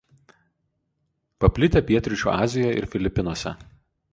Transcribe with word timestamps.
Paplitę 1.45 1.83
pietryčių 1.91 2.33
Azijoje 2.39 2.73
ir 2.81 2.89
Filipinuose. 2.95 3.53